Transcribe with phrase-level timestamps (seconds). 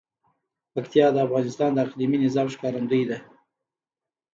[0.73, 3.17] پکتیا د افغانستان د اقلیمي نظام ښکارندوی ده.